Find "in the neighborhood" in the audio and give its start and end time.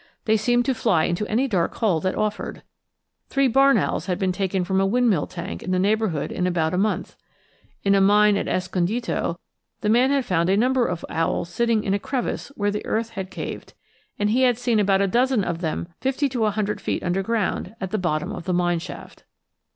5.61-6.31